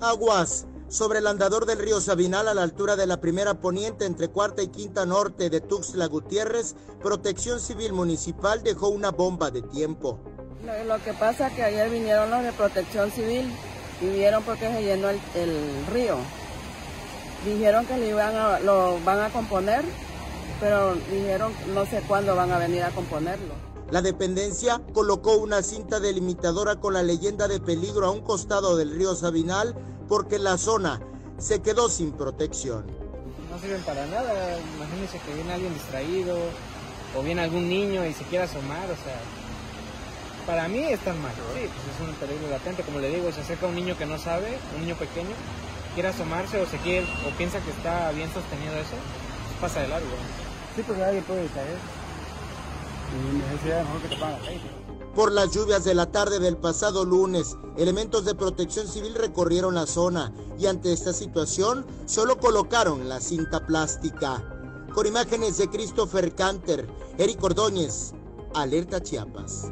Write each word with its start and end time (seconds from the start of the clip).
Aguas. 0.00 0.66
Sobre 0.88 1.18
el 1.18 1.26
andador 1.26 1.66
del 1.66 1.78
río 1.78 2.00
Sabinal 2.00 2.46
a 2.46 2.54
la 2.54 2.62
altura 2.62 2.94
de 2.94 3.06
la 3.06 3.20
primera 3.20 3.54
poniente 3.54 4.04
entre 4.04 4.28
cuarta 4.28 4.62
y 4.62 4.68
quinta 4.68 5.04
norte 5.04 5.50
de 5.50 5.60
Tuxtla 5.60 6.06
Gutiérrez, 6.06 6.76
Protección 7.02 7.58
Civil 7.58 7.92
Municipal 7.92 8.62
dejó 8.62 8.88
una 8.88 9.10
bomba 9.10 9.50
de 9.50 9.62
tiempo. 9.62 10.20
Lo, 10.86 11.02
que 11.02 11.12
pasa 11.14 11.48
es 11.48 11.54
que 11.54 11.64
ayer 11.64 11.90
vinieron 11.90 12.30
los 12.30 12.42
de 12.42 12.52
Protección 12.52 13.10
Civil 13.10 13.50
y 14.00 14.06
vieron 14.06 14.44
porque 14.44 14.68
se 14.68 14.82
llenó 14.82 15.08
el, 15.10 15.20
río. 15.92 16.16
Dijeron 17.44 17.84
que 17.86 17.96
lo, 17.98 18.06
iban 18.06 18.64
lo 18.64 18.98
van 19.04 19.20
a 19.20 19.30
componer, 19.30 19.84
pero 20.60 20.94
dijeron 21.10 21.52
no 21.74 21.84
sé 21.86 22.00
cuándo 22.06 22.36
van 22.36 22.52
a 22.52 22.58
venir 22.58 22.84
a 22.84 22.90
componerlo. 22.90 23.54
La 23.90 24.02
dependencia 24.02 24.82
colocó 24.92 25.36
una 25.36 25.62
cinta 25.62 26.00
delimitadora 26.00 26.76
con 26.76 26.94
la 26.94 27.04
leyenda 27.04 27.46
de 27.46 27.60
peligro 27.60 28.06
a 28.06 28.10
un 28.10 28.20
costado 28.20 28.76
del 28.76 28.90
río 28.90 29.14
Sabinal 29.14 29.76
porque 30.08 30.40
la 30.40 30.58
zona 30.58 31.00
se 31.38 31.62
quedó 31.62 31.88
sin 31.88 32.10
protección. 32.10 32.84
No 33.48 33.60
sirven 33.60 33.82
para 33.82 34.04
nada, 34.06 34.58
imagínense 34.76 35.20
que 35.20 35.34
viene 35.34 35.52
alguien 35.52 35.72
distraído 35.72 36.36
o 37.16 37.22
viene 37.22 37.42
algún 37.42 37.68
niño 37.68 38.04
y 38.04 38.12
se 38.12 38.24
quiere 38.24 38.44
asomar, 38.44 38.90
o 38.90 38.96
sea, 39.04 39.20
para 40.46 40.66
mí 40.66 40.82
están 40.82 41.22
mal. 41.22 41.32
Sí, 41.54 41.68
pues 41.70 41.94
es 41.94 42.08
un 42.08 42.14
peligro 42.16 42.50
latente, 42.50 42.82
como 42.82 42.98
le 42.98 43.08
digo, 43.08 43.30
se 43.30 43.40
acerca 43.40 43.66
un 43.66 43.76
niño 43.76 43.96
que 43.96 44.06
no 44.06 44.18
sabe, 44.18 44.58
un 44.74 44.80
niño 44.82 44.96
pequeño, 44.96 45.30
quiere 45.94 46.08
asomarse 46.08 46.60
o 46.60 46.66
se 46.66 46.76
quiere 46.78 47.06
o 47.24 47.30
piensa 47.38 47.60
que 47.60 47.70
está 47.70 48.10
bien 48.10 48.32
sostenido 48.34 48.74
eso, 48.74 48.98
pues 49.60 49.70
pasa 49.70 49.82
de 49.82 49.88
largo. 49.88 50.08
Sí, 50.74 50.82
porque 50.84 51.02
nadie 51.02 51.22
puede 51.22 51.46
caer. 51.46 51.78
Por 55.14 55.32
las 55.32 55.50
lluvias 55.52 55.84
de 55.84 55.94
la 55.94 56.12
tarde 56.12 56.38
del 56.38 56.58
pasado 56.58 57.04
lunes, 57.04 57.56
elementos 57.78 58.24
de 58.24 58.34
protección 58.34 58.86
civil 58.86 59.14
recorrieron 59.14 59.74
la 59.74 59.86
zona 59.86 60.32
y 60.58 60.66
ante 60.66 60.92
esta 60.92 61.12
situación 61.12 61.86
solo 62.04 62.38
colocaron 62.38 63.08
la 63.08 63.20
cinta 63.20 63.66
plástica. 63.66 64.44
Con 64.92 65.06
imágenes 65.06 65.56
de 65.56 65.68
Christopher 65.68 66.34
Canter, 66.34 66.86
Eric 67.18 67.42
Ordóñez, 67.42 68.12
Alerta 68.54 69.02
Chiapas. 69.02 69.70